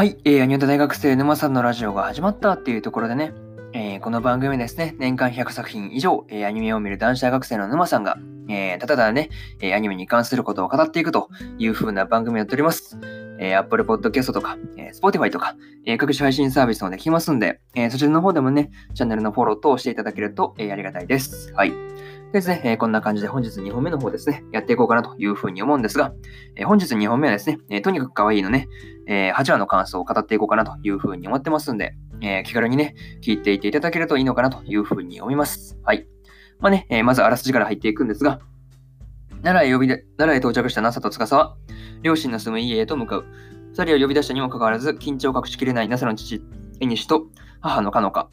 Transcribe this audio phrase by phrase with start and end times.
[0.00, 3.34] はい、えー、アニメ大学生沼さんのラジオが始まったっていうところでね、
[3.74, 8.16] えー、この番組ですね、年間100作品以上、えー、アニメを見る男子大学生の沼さんが、
[8.48, 9.28] えー、ただただね、
[9.60, 11.28] えアニメに関することを語っていくと
[11.58, 12.98] いう風な番組をやっております。
[13.38, 21.52] え Apple Podcast とか、え Spotify とか、え各種配信サービスのできますんで、えそちらの方でもね、チャンネルのフォローとしていただけると、えありがたいです。
[21.52, 21.74] はい。
[22.32, 26.12] ですね、えー、こんな感じで本日2本目の方ですね、やっていこうかなというふうに思うんですが、
[26.54, 28.68] えー、本日2本目はですね、えー、とにかく可愛いのね、
[29.06, 35.78] え8話の感想を語っていこうかなというふうに思ってますんで、え気軽にね、聞いていていただけるといいのかなというふうに思います。
[35.82, 36.06] はい。
[36.60, 38.38] まあね、えまずあらすじから入っていくんですが、
[39.42, 41.56] 奈良へ呼びで、奈良へ到着した NASA と司は、
[42.02, 43.24] 両親の住む家へと向かう。
[43.72, 46.42] 二人を呼び出したにもかかわらず、緊張を隠しきれない NASA の父、
[46.80, 47.26] 絵西と
[47.60, 48.28] 母のかのか。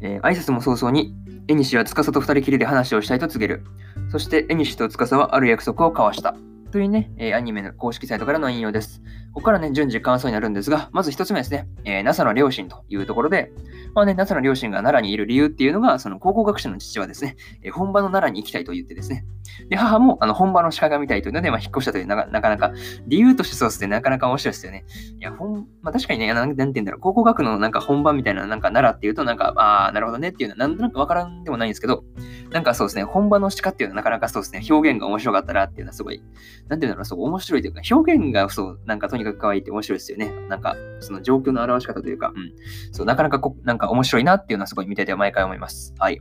[0.00, 1.14] えー、挨拶も早々に、
[1.48, 3.64] 絵西は司と二人きりで話をしたいと告げる。
[4.10, 6.34] そして、絵西と司はある約束を交わした。
[6.72, 9.02] というね、えー、アニメの公式サイトからの引用です。
[9.36, 13.52] ここからね、順次感想になるんですが、まず一つ目ですね、えー、NASA の両親というところで、
[13.94, 19.26] まあね、NASA の両親が奈良にいる理由っていうのが、その考古学者の父はですね、えー、本場の奈良に行きたいと言ってですね、
[19.68, 22.72] で、母もあの本場の鹿が見たいというので、まあ、引っ越したというなかなかなか、
[23.08, 24.86] 理由としてそうですね、なかなか面白いですよね。
[25.18, 32.04] いや、ほん、まあ、確かにね、なんて言うんだろう、考古学のなんか本場みたいな、なんか奈良っていうと、なんか、ああ、なるほどねっていうのは、なんとなくわからんでもないんですけど、
[32.50, 36.22] なんかそうですね、本場の鹿っていうのはなかなかそうですね、表現が面白かったなっていうのはすごい、
[36.68, 40.32] なんて言うんだろう、そう、面白いというか、表現がそう、なんかとにかく可愛いって面白いですよね。
[40.48, 42.52] なんか、その状況の表し方というか、うん。
[42.92, 45.94] そう、なかなかこ、なんか面白いなっていうのはすごい見てて毎回思います。
[45.98, 46.20] はい。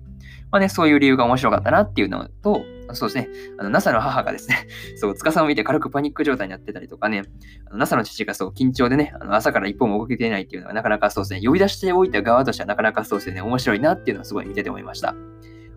[0.52, 4.68] まあね、そういう理由が面白かったなっていうのと、そうですね、あの NASA の母がですね、
[4.98, 7.24] そう、司を見て軽くパニック状態になってたりとかね、
[7.66, 15.16] あの NASA の父がそう、緊張でね、あの朝から一歩も動けていないっていうのはなかなかそうですね、呼び出しておいた側としてはなかなかそうですね、面白いなっていうのはすごい見てて思いました。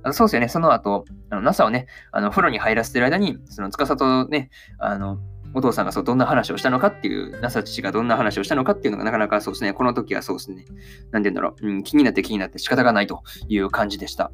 [0.02, 5.18] あのそうですよね、その後、あの NASA をね、あの風呂に入らせてる間に、その司とね、あの、
[5.54, 10.64] お父さんがそうどんな話をしたのかっていう、ナサ父がどんな話をしたのかっていうのがなかなかそうですね、この時はそうですね、
[11.10, 14.30] なんて言うんだろう、うん、気になって気になって仕方がないという感じでした。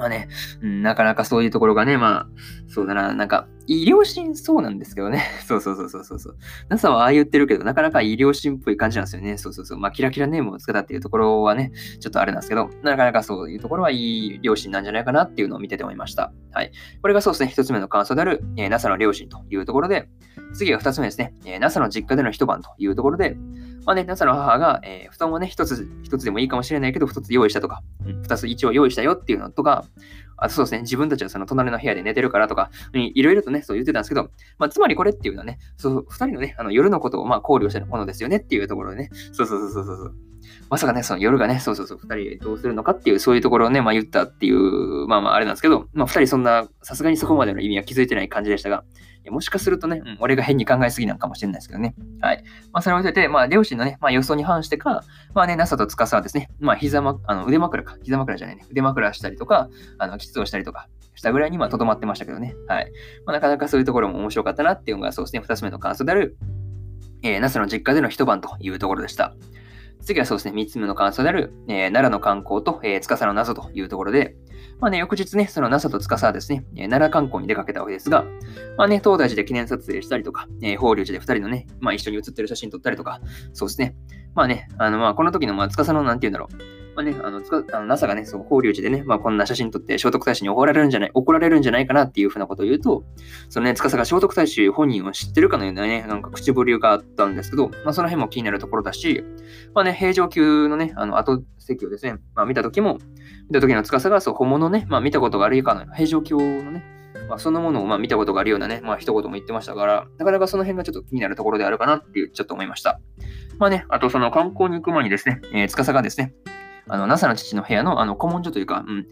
[0.00, 0.28] まあね、
[0.62, 2.26] うん、なかなかそういうところがね、まあ、
[2.68, 5.22] そうだな、なんか、医療心そうなんですけどね。
[5.46, 6.36] そうそうそうそうそうそう。
[6.70, 9.36] NASA はああ言ってるけど、なかなか医療心っぽい感じなんですよね。
[9.36, 9.78] そうそうそう。
[9.78, 16.32] まあ、キラキラネームをつけたっていうところはね、ちょっとあれなんですけど、なかなかそういうところはいい両親なんじゃないかなっていうのを見てて思いました。
[16.52, 16.72] はい。
[17.02, 20.08] これがそうですね、一つ目の感想である、えー、NASA の両親というところで、
[20.54, 23.36] 次が二つ目ですね、えー、NASA の実家での一晩というところで、
[23.86, 29.84] まあね、NASA の母が、えー、布団をね、一つ、一つでもいいかもしれないけど、二つ用意したとか、二つ一応用意したよっていうのとか、
[30.36, 40.29] あそうですね、自分たちはその隣の部屋で寝てるからとか、いろいろとね、そう言ってたんですけど、まあ、つまりこれっていうのはね、そう、二人のね、あの夜のことをまあ考慮したものですよねっていうところでね、そうそうそうそうそう。
[40.68, 48.84] まさかね、その夜がね、そうそうそう、二人どうするのかっていう、そういうところをね、まあ言ったっていう、まあまああれなんですけど、まあ二人そんな、さすがにそこまでの意味は気づいてない感じでしたが、
[49.28, 51.94] もしかするとね、うん、俺が変に考えすぎなのかもしれないですけどね。
[52.20, 52.42] はい。
[52.72, 55.04] まあ、それを置いてて、まあ、両親のね、まあ、予想に反してか、
[55.34, 62.54] まあね、NASA と司はですね、まあ、膝ま、あの腕枕か、膝枕じゃないね、腕枕したりとか、あの、キスをしたりとかしたぐらいに、ま、とどまってましたけどね。
[62.66, 62.90] はい。
[63.26, 66.36] まあ、なかなかそういうところも面白かったなっていうのが、そうですね、二つ目の感想である、
[67.22, 69.34] えー、NASA の実家での一晩というところでした。
[70.02, 74.36] 次はそうですね、三つ目の感想である、えー、奈良の観光と、えー、司の謎というところで、
[74.80, 78.24] まあね、翌日ね、その NASA と司はですね、えー、奈良観光に出かけたわけですが、
[78.76, 83.20] まあね、東大寺で記念撮影したりとか、えー、法隆寺で二人のね、まあ一緒に写ってる写真撮ったりとか、
[83.52, 83.94] そうですね。
[84.34, 87.40] まあね、あのまあこの時のまあ司のなんて言うんだろう、まあね、あの、
[87.72, 93.04] あの NASA がね、そう、法隆寺でね、まあこんな写真撮って聖徳太子に怒られるんじゃない、怒られるんじゃないかなっていうふうなことを言うと、
[93.48, 99.24] そのね、司が聖徳太子本人を知ってるかのようなね、なんか口ぶりがあったんですけど、まあその辺も気になるところだし、
[99.74, 102.98] まあね、平城宮のね、あの、後席をですね、まあ見た時も、
[103.48, 106.84] 見た時の司がそう、本物ね、まあ見たことがあるかのような、平城宮のね、
[107.28, 113.00] まあ、そのものをまあ見たことがあるようなね、まあ一言も言ってましたから、なかなかその辺がちょっと気になるところであるかなっていう、ちょっと思いました。
[113.58, 116.34] まあね、あとその観光に行く前にですね、えー、司がですね、
[116.90, 119.06] あの、NASA の父の部屋のあの古文書というか、うん、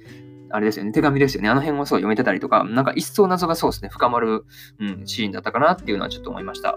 [0.50, 1.49] あれですよね、手紙ですよね。
[1.49, 4.44] あの辺をそう読めてたりとか、なんか一層謎がそうですね、深まる、
[4.81, 6.76] うん、シーンだったかなっていうのはちょっと思いました。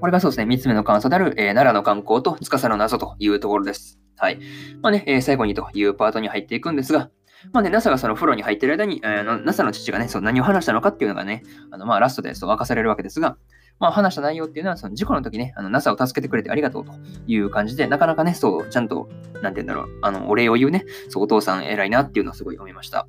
[0.00, 3.98] これがそうですね、三つ目の感想である、えー、奈良の観光と司の謎というところです。
[4.16, 4.38] はい。
[4.82, 7.10] まあね、えー、最後にというパートに入っていくんですが、
[7.52, 13.36] まあね、NASA がその風呂に入ってる間に、えー、NASA の父がね、そう何を話したのかっていうのがね、あのまあラストでそう明かされるわけですが、
[13.80, 16.92] まあ、話した内容っていうのは、その事故の時ね、あの NASA を助けてくれてありがとうと
[17.26, 19.08] いう感じで、なかなかね、そう、ちゃんと、
[19.42, 23.06] なんて言うんだろう、あの、お礼を言うね、そう、お父さん偉いなっていうのをすごい思いました。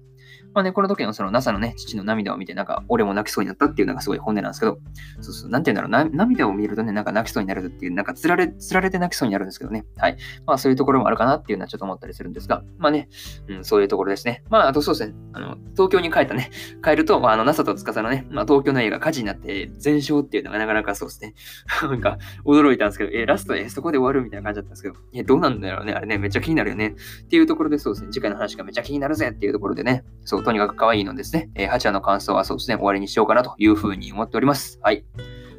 [0.55, 4.79] まあね、この時のその NASA のね、父の涙を見て、なんか俺も泣きそうになったっていうのがすごい本音なんですけど、
[5.19, 9.85] そうそう、なんて言うんだろうな、涙を見るとね、なんか泣きそうになるっていう、なんかつられ、つられて泣きそうになるんですけどね。
[9.97, 10.17] はい。
[10.45, 13.09] まあそういうところもあるかなっていうのはちょっと思ったりするんですが、まあね、
[13.49, 14.43] うん、そういうところですね。
[14.49, 21.33] まああとそうですね、あの、東京に帰ったね、 帰ると、まああの NASA と司のね、まあ東京の映画火事になって全焼っていうのがなかなかそうですね。
[21.83, 26.95] なんか驚いたんですけど、えラストえそこで終わるみたいな感じだったんですけど、えどうなんだろうね、あれね、めっちゃ気になるよね。
[27.23, 34.79] っていうところでそうですね、次回の話がめっちゃ気になるぜっていうところでね、そう、とにかく可愛いのですね、え8話の感想はそうですね、終わりにしようかなというふうに思っております。
[34.81, 35.03] はい。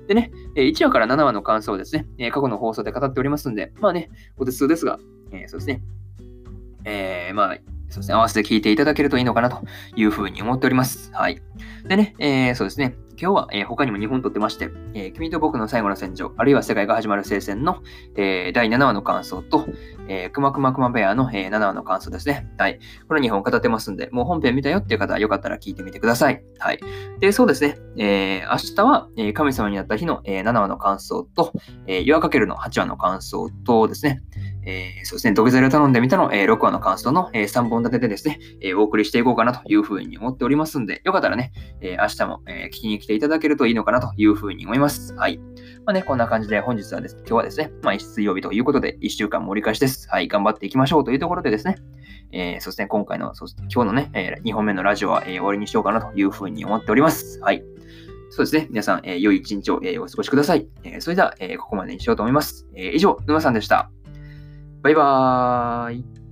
[0.09, 4.99] でね、え1話から7話の感想をですね、え過去の放送で語っておりますんで、まあね、お手数ですが、
[5.33, 5.83] えー、そうですね、
[6.85, 9.63] えー、まあ、そうですね、合わせて聞いていただけるといいのかなと
[9.95, 11.11] いうふうに思っております。
[11.13, 11.41] はい。
[11.89, 17.83] でね、えー、そうですね、今日は、えー、他にも2本撮ってまして、えー、君と僕の最後の戦場、あるいは世界が始まる聖戦の、
[18.15, 19.67] えー、第7話の感想と、
[20.09, 22.47] えー、くまくまくまベアの、えー、7話の感想ですね。
[22.59, 22.79] はい。
[23.09, 26.43] この2本語ってますんで、もう本編見たよっていう方はよかったら聞いてみてください。
[26.59, 26.81] はい。
[27.21, 27.79] で、そうですね。
[27.97, 31.53] えー、明日は、えー、神様になった日の、えー、7話の感想と、
[31.87, 34.23] えー、岩かけるの8話の感想とですね、
[34.67, 45.15] えー、そうですね、土下座で頼んでみたの、えー、6話の感想の、えー、3本立てでですね、えー、お送りしていこうかなというふうに思っておりますんで、よかったらね、え、明日も、え、聞きに来ていただけるといいのかなというふうに思います。
[45.15, 45.39] はい。
[45.39, 45.45] ま
[45.87, 50.09] あね、こんな感じで本日はです、ね今日はですね、まあ、水曜日ということで、1週間盛り返しです。
[50.11, 51.77] はい、頑張っていきましょうというところでですね、
[52.33, 57.39] えー、そして、ね、今回の、そ今日のね、え、2本目のラジオは、え、終わりにしようかなというふうに思っております。
[57.41, 57.63] はい。
[58.31, 58.67] そうですね。
[58.71, 60.67] 皆さん、え、良い一日を、え、お過ごしください。
[60.83, 62.67] え、それでは、え、ここまでにしようと思います。
[62.75, 63.91] え、以上、沼さんでした。
[64.87, 66.26] バイバーイ。